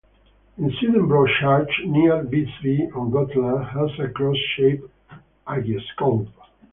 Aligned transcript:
In 0.57 0.71
Sweden 0.79 1.07
Bro 1.07 1.27
church 1.39 1.69
near 1.85 2.23
Visby 2.23 2.89
on 2.95 3.11
Gotland 3.11 3.65
has 3.65 3.91
a 3.99 4.11
cross-shaped 4.11 4.89
hagioscope. 5.47 6.29